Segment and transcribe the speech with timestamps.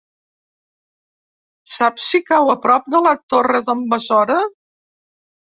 [1.73, 4.43] Saps si cau a prop de la Torre d'en Besora?